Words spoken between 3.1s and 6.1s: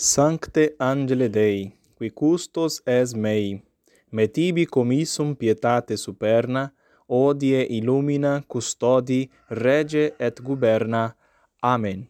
mei, me tibi commissum pietate